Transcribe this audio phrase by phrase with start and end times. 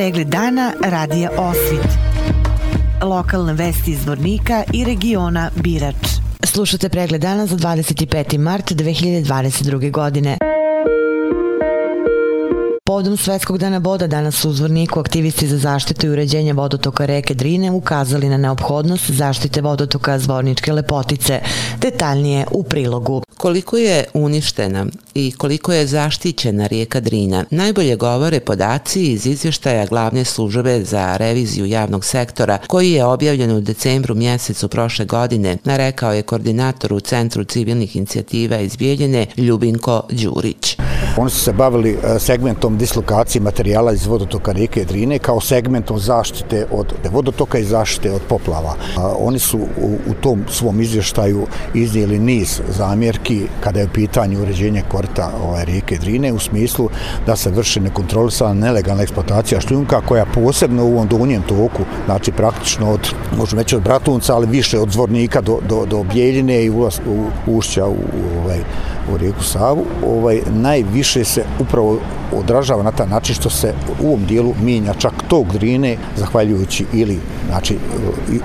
[0.00, 1.88] Pregled dana radija Osvit.
[3.02, 5.94] Lokalne vesti iz Vornika i regiona Birač.
[6.44, 8.38] Slušate pregled dana za 25.
[8.38, 9.90] mart 2022.
[9.90, 10.38] godine.
[12.86, 17.70] Povodom Svetskog dana voda danas u Zvorniku aktivisti za zaštitu i uređenje vodotoka reke Drine
[17.70, 21.40] ukazali na neophodnost zaštite vodotoka Zvorničke lepotice,
[21.80, 23.22] detaljnije u prilogu.
[23.40, 30.24] Koliko je uništena i koliko je zaštićena rijeka Drina, najbolje govore podaci iz izvještaja glavne
[30.24, 36.22] službe za reviziju javnog sektora koji je objavljen u decembru mjesecu prošle godine, narekao je
[36.22, 40.79] koordinator u Centru civilnih inicijativa iz Bijeljene Ljubinko Đurić.
[41.16, 46.66] Oni su se bavili e, segmentom dislokacije materijala iz vodotoka rijeke Drine kao segmentom zaštite
[46.70, 48.74] od vodotoka i zaštite od poplava.
[49.18, 49.58] Oni su
[50.08, 55.98] u, tom svom izvještaju iznijeli niz zamjerki kada je u pitanju uređenje korita ovaj, rijeke
[55.98, 56.88] Drine u smislu
[57.26, 62.90] da se vrši nekontrolisana nelegalna eksploatacija šljunka koja posebno u ovom donjem toku, znači praktično
[62.90, 66.98] od, možemo reći od Bratunca, ali više od Zvornika do, do, do Bijeljine i ulaz,
[67.06, 68.58] u, ušća u, u, ovaj,
[69.14, 71.98] u rijeku Savu, ovaj, najviše se upravo
[72.32, 77.18] odražava na taj način što se u ovom dijelu minja čak tog drine zahvaljujući ili
[77.48, 77.76] znači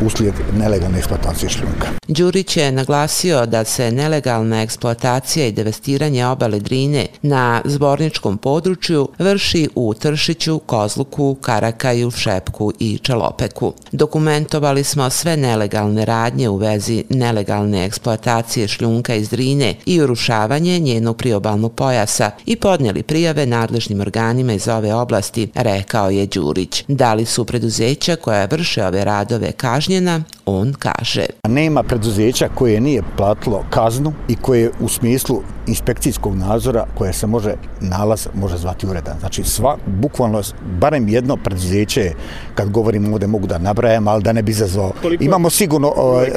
[0.00, 1.88] uslijed nelegalne eksploatacije šljunka.
[2.08, 9.68] Đurić je naglasio da se nelegalna eksploatacija i devastiranje obale Drine na zborničkom području vrši
[9.74, 13.72] u Tršiću, Kozluku, Karakaju, Šepku i Čalopeku.
[13.92, 21.16] Dokumentovali smo sve nelegalne radnje u vezi nelegalne eksploatacije šljunka iz Drine i urušavanje njenog
[21.16, 26.84] priobalnog pojasa i podnijeli prijave nadležnim organima iz ove oblasti, rekao je Đurić.
[26.88, 31.26] Da li su preduzeća koja vrše ove radove kažnjena, on kaže.
[31.48, 37.54] Nema preduzeća koje nije platilo kaznu i koje u smislu inspekcijskog nadzora koje se može
[37.80, 39.18] nalaz može zvati uredan.
[39.20, 40.42] Znači sva, bukvalno,
[40.80, 42.12] barem jedno preduzeće,
[42.54, 44.92] kad govorim ovde mogu da nabrajam, ali da ne bi izazvao.
[45.20, 46.28] Imamo sigurno o, e,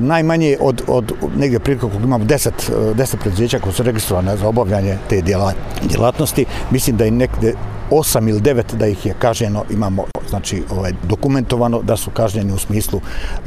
[0.00, 5.22] najmanje od, od negdje prilike imamo deset, deset preduzeća koje su registrovane za obavljanje te
[5.82, 6.44] djelatnosti.
[6.70, 7.54] Mislim da je nekde
[7.90, 12.58] osam ili devet da ih je kaženo, imamo znači ovaj dokumentovano da su kažnjeni u
[12.58, 13.00] smislu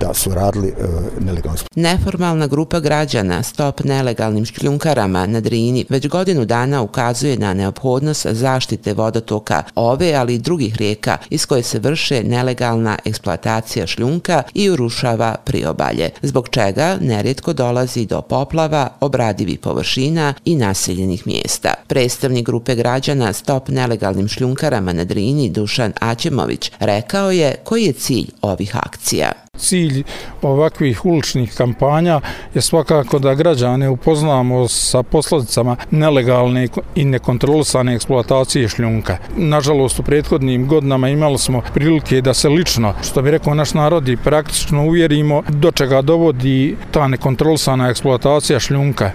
[0.00, 0.72] da su radili e,
[1.20, 1.58] nelegalno.
[1.74, 8.94] Neformalna grupa građana Stop nelegalnim šljunkarama na Drini već godinu dana ukazuje na neophodnost zaštite
[8.94, 15.34] vodotoka ove, ali i drugih rijeka iz koje se vrše nelegalna eksploatacija šljunka i urušava
[15.44, 21.74] priobalje, zbog čega nerijetko dolazi do poplava, obradivih površina i naseljenih mjesta.
[21.86, 28.26] Predstavnik grupe građana Stop nelegalnim šljunkarama na Drini Dušan Aćemović rekao je koji je cilj
[28.42, 29.32] ovih akcija.
[29.58, 30.02] Cilj
[30.42, 32.20] ovakvih uličnih kampanja
[32.54, 39.16] je svakako da građane upoznamo sa posledicama nelegalne i nekontrolisane eksploatacije šljunka.
[39.36, 44.08] Nažalost, u prethodnim godinama imali smo prilike da se lično, što bi rekao naš narod,
[44.08, 49.10] i praktično uvjerimo do čega dovodi ta nekontrolisana eksploatacija šljunka.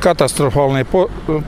[0.00, 0.84] Katastrofalne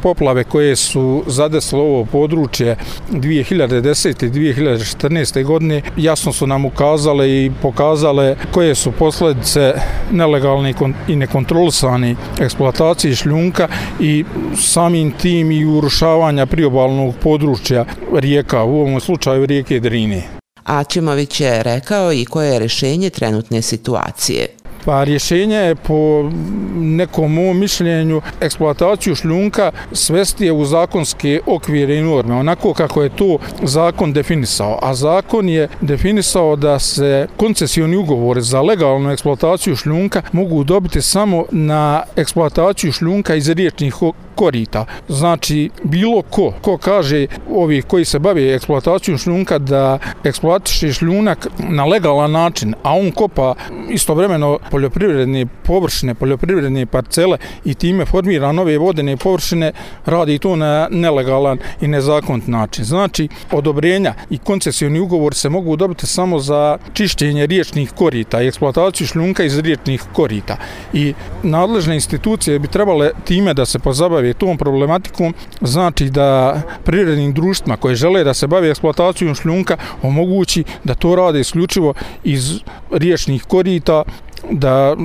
[0.02, 2.76] poplave koje su zadesle ovo područje
[3.10, 4.26] 2010.
[4.26, 5.44] i 2014.
[5.44, 9.72] godine jasno su nam ukazale i pokazale pokazale koje su posljedice
[10.10, 10.74] nelegalne
[11.08, 13.68] i nekontrolisane eksploatacije šljunka
[14.00, 14.24] i
[14.56, 17.84] samim tim i urušavanja priobalnog područja
[18.14, 20.22] rijeka, u ovom slučaju rijeke Drine.
[20.64, 24.61] Ačimović je rekao i koje je rešenje trenutne situacije.
[24.84, 26.30] Pa rješenje je po
[26.74, 33.08] nekom mom mišljenju eksploataciju šljunka svesti je u zakonske okvire i norme, onako kako je
[33.08, 34.78] to zakon definisao.
[34.82, 41.44] A zakon je definisao da se koncesioni ugovore za legalnu eksploataciju šljunka mogu dobiti samo
[41.50, 43.94] na eksploataciju šljunka iz riječnih
[44.34, 44.84] korita.
[45.08, 51.84] Znači, bilo ko, ko kaže ovi koji se bave eksploatacijom šljunka da eksploatiše šljunak na
[51.84, 53.54] legalan način, a on kopa
[53.90, 59.72] istovremeno poljoprivredne površine, poljoprivredne parcele i time formira nove vodene površine,
[60.06, 62.84] radi to na nelegalan i nezakonit način.
[62.84, 69.06] Znači, odobrenja i koncesioni ugovor se mogu dobiti samo za čišćenje riječnih korita i eksploataciju
[69.06, 70.56] šljunka iz riječnih korita.
[70.92, 77.76] I nadležne institucije bi trebale time da se pozabave tom problematikom znači da prirodnim društvima
[77.76, 81.94] koje žele da se bave eksploatacijom šljunka omogući da to rade isključivo
[82.24, 84.02] iz riječnih korita
[84.50, 84.96] da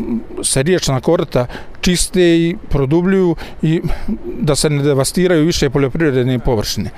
[0.44, 1.46] se riječna korita
[1.88, 3.82] čiste i produbljuju i
[4.40, 6.90] da se ne devastiraju više poljoprivredne površine.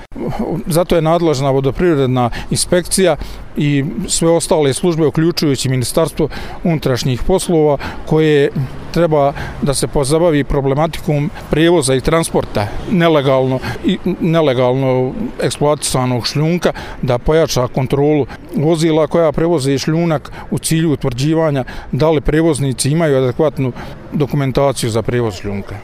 [0.67, 3.15] Zato je nadležna vodoprivredna inspekcija
[3.57, 6.29] i sve ostale službe, uključujući Ministarstvo
[6.63, 8.49] unutrašnjih poslova, koje
[8.91, 17.67] treba da se pozabavi problematikom prijevoza i transporta nelegalno i nelegalno eksploatisanog šljunka, da pojača
[17.67, 18.25] kontrolu
[18.55, 23.71] vozila koja prevoze šljunak u cilju utvrđivanja da li prevoznici imaju adekvatnu
[24.13, 25.75] dokumentaciju za prevoz šljunka.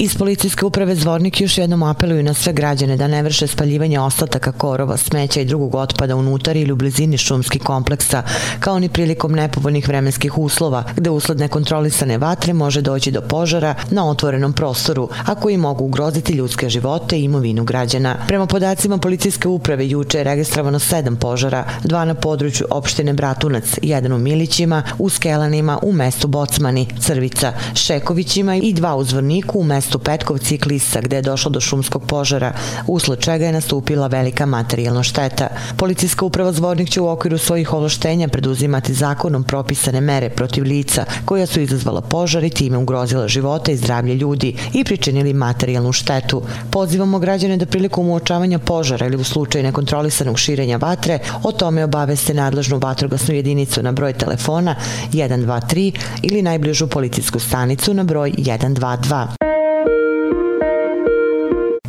[0.00, 4.52] Iz policijske uprave Zvornik još jednom apeluju na sve građane da ne vrše spaljivanje ostataka
[4.52, 8.22] korova, smeća i drugog otpada unutar ili u blizini šumskih kompleksa,
[8.60, 14.08] kao ni prilikom nepovoljnih vremenskih uslova, gde usled nekontrolisane vatre može doći do požara na
[14.10, 18.16] otvorenom prostoru, a koji mogu ugroziti ljudske živote i imovinu građana.
[18.28, 24.12] Prema podacima policijske uprave juče je registrovano sedam požara, dva na području opštine Bratunac, jedan
[24.12, 29.87] u Milićima, u Skelanima, u mestu Bocmani, Crvica, Šekovićima i dva u Zvorniku u mestu
[29.88, 30.58] mestu Petkovci i
[31.02, 32.52] gde je došlo do šumskog požara,
[32.86, 35.48] usled čega je nastupila velika materijalna šteta.
[35.76, 41.46] Policijska uprava Zvornik će u okviru svojih ovlaštenja preduzimati zakonom propisane mere protiv lica koja
[41.46, 46.42] su izazvala požar i time ugrozila života i zdravlje ljudi i pričinili materijalnu štetu.
[46.70, 52.34] Pozivamo građane da prilikom uočavanja požara ili u slučaju nekontrolisanog širenja vatre o tome obaveste
[52.34, 54.76] nadležnu vatrogasnu jedinicu na broj telefona
[55.12, 55.92] 123
[56.22, 59.37] ili najbližu policijsku stanicu na broj 122.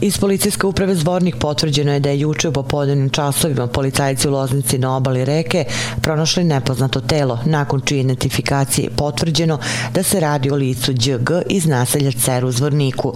[0.01, 4.77] Iz policijske uprave Zvornik potvrđeno je da je juče u popodnevnim časovima policajci u Loznici
[4.77, 5.65] na obali reke
[6.01, 9.59] pronašli nepoznato telo, nakon čije identifikacije je potvrđeno
[9.93, 13.13] da se radi o licu DG iz naselja Cer u Zvorniku.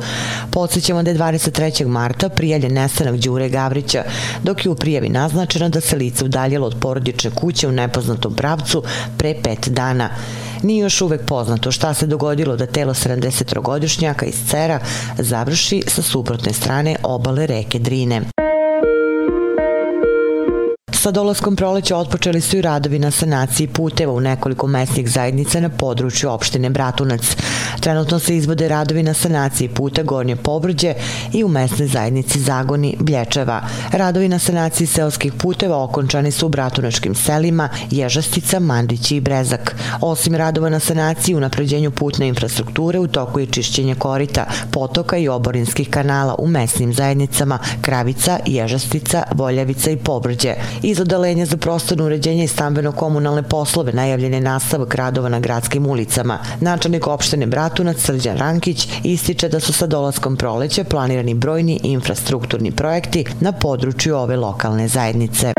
[0.51, 1.87] Podsjećamo da je 23.
[1.87, 4.03] marta prijavljen nestanak Đure Gavrića,
[4.43, 8.83] dok je u prijavi naznačeno da se lice udaljilo od porodične kuće u nepoznatom pravcu
[9.17, 10.09] pre pet dana.
[10.63, 14.79] Nije još uvek poznato šta se dogodilo da telo 70-godišnjaka iz Cera
[15.17, 18.32] završi sa suprotne strane obale reke Drine.
[21.03, 25.69] Sa dolaskom proleća otpočeli su i radovi na sanaciji puteva u nekoliko mesnih zajednica na
[25.69, 27.35] području opštine Bratunac.
[27.79, 30.93] Trenutno se izvode radovi na sanaciji puta Gornje Pobrđe
[31.33, 33.61] i u mesnoj zajednici Zagoni Blječeva.
[33.91, 39.75] Radovi na sanaciji seoskih puteva okončani su u Bratunačkim selima Ježastica, Mandići i Brezak.
[40.01, 45.27] Osim radova na sanaciji u napređenju putne infrastrukture u toku je čišćenje korita, potoka i
[45.27, 50.53] oborinskih kanala u mesnim zajednicama Kravica, Ježastica, Voljavica i Pobrđe.
[50.93, 56.39] Iz odalenja za prostorno uređenje i stambeno-komunalne poslove najavljen je nastavak radova na gradskim ulicama.
[56.59, 62.71] Načelnik opštine Brat Bratunac Srđan Rankić ističe da su sa dolaskom proleća planirani brojni infrastrukturni
[62.71, 65.53] projekti na području ove lokalne zajednice.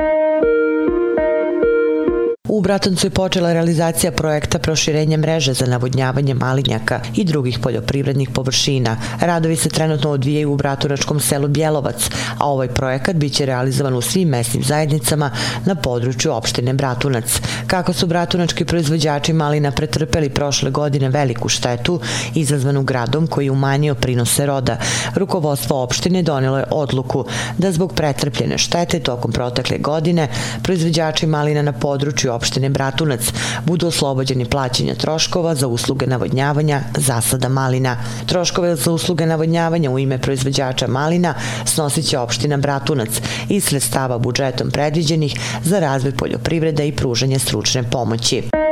[2.48, 8.96] U Bratuncu je počela realizacija projekta proširenja mreže za navodnjavanje malinjaka i drugih poljoprivrednih površina.
[9.20, 14.28] Radovi se trenutno odvijaju u Bratunačkom selu Bjelovac, a ovaj projekat biće realizovan u svim
[14.28, 15.30] mesnim zajednicama
[15.64, 17.40] na području opštine Bratunac.
[17.66, 22.00] Kako su bratunački proizvođači malina pretrpeli prošle godine veliku štetu
[22.34, 24.76] izazvanu gradom koji je umanjio prinose roda,
[25.14, 27.24] rukovodstvo opštine donelo je odluku
[27.58, 30.28] da zbog pretrpljene štete tokom protekle godine
[30.62, 33.20] proizvođači malina na području opštine Bratunac
[33.64, 37.96] budu oslobođeni plaćanja troškova za usluge navodnjavanja zasada malina.
[38.26, 41.34] Troškove za usluge navodnjavanja u ime proizvođača malina
[41.64, 48.63] snosit će opština Bratunac iz sredstava budžetom predviđenih za razvoj poljoprivrede i pružanje stručne pomoći.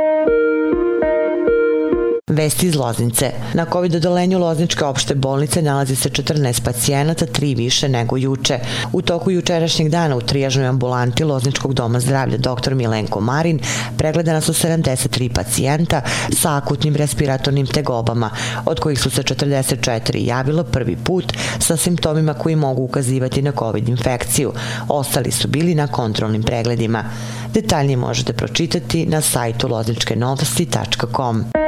[2.35, 3.31] Vesti iz Loznice.
[3.53, 8.59] Na COVID odolenju Lozničke opšte bolnice nalazi se 14 pacijenata, tri više nego juče.
[8.93, 12.75] U toku jučerašnjeg dana u trijažnoj ambulanti Lozničkog doma zdravlja dr.
[12.75, 13.59] Milenko Marin
[13.97, 18.29] pregledana su 73 pacijenta sa akutnim respiratornim tegobama,
[18.65, 23.89] od kojih su se 44 javilo prvi put sa simptomima koji mogu ukazivati na COVID
[23.89, 24.53] infekciju.
[24.87, 27.03] Ostali su bili na kontrolnim pregledima.
[27.53, 31.62] Detaljnije možete pročitati na sajtu lozničkenovosti.com.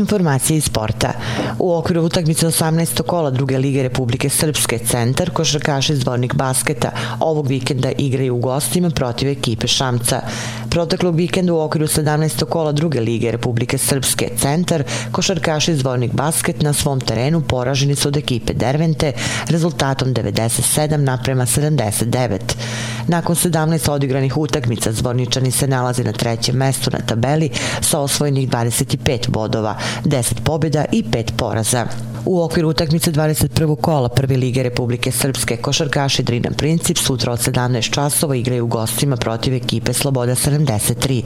[0.00, 1.12] Informacije iz sporta.
[1.58, 3.02] U okviru utakmice 18.
[3.02, 6.90] kola druge lige Republike Srpske centar košarkaši zvornik basketa
[7.20, 10.20] ovog vikenda igraju u gostima protiv ekipe Šamca.
[10.70, 12.44] Proteklog vikenda u okviru 17.
[12.44, 18.16] kola druge lige Republike Srpske centar košarkaši zvornik basket na svom terenu poraženi su od
[18.16, 19.12] ekipe Dervente
[19.48, 22.38] rezultatom 97 naprema 79.
[23.08, 27.50] Nakon 17 odigranih utakmica zvorničani se nalaze na trećem mestu na tabeli
[27.80, 31.86] sa osvojenih 25 bodova, 10 pobjeda i 5 poraza.
[32.24, 33.76] U okviru utakmice 21.
[33.80, 39.16] kola Prve lige Republike Srpske košarkaši Drina Princip sutra od 17 časova igraju u gostima
[39.16, 41.22] protiv ekipe Sloboda 73.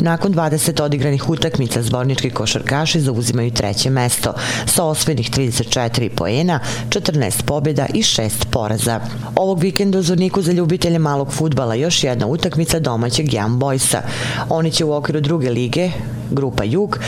[0.00, 4.34] Nakon 20 odigranih utakmica zvornički košarkaši zauzimaju treće mesto
[4.66, 9.00] sa osvojenih 34 poena, 14 pobjeda i 6 poraza.
[9.36, 14.00] Ovog vikenda u Zvorniku za ljubitelje malog futbala još jedna utakmica domaćeg Young Boysa.
[14.48, 15.90] Oni će u okviru druge lige
[16.30, 16.98] Grupa Jug,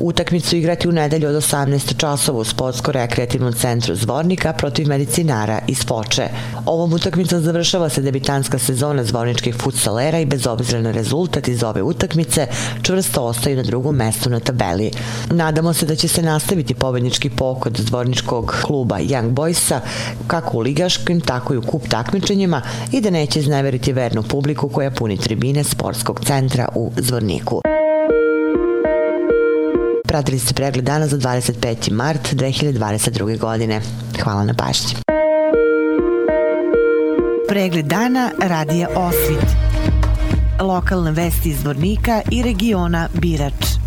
[0.00, 6.28] utakmicu igrati u nedelju od 18 časova u sportsko-rekreativnom centru Zvornika protiv medicinara iz Foče.
[6.66, 11.82] Ovom utakmicom završava se debitanska sezona zvorničkih futsalera i bez obzira na rezultat iz ove
[11.82, 12.46] utakmice
[12.82, 14.90] čvrsto ostaju na drugom mestu na tabeli.
[15.30, 19.80] Nadamo se da će se nastaviti pobednički pokod zvorničkog kluba Young Boysa
[20.26, 24.90] kako u ligaškim, tako i u kup takmičenjima i da neće izneveriti vernu publiku koja
[24.90, 27.75] puni tribine sportskog centra u Zvorniku.
[30.06, 31.90] Pratili ste pregled dana za 25.
[31.90, 33.38] mart 2022.
[33.38, 33.80] godine.
[34.22, 34.96] Hvala na pažnji.
[37.48, 39.46] Pregled dana radija Osvit.
[40.60, 43.85] Lokalne vesti iz Vornika i regiona Birač.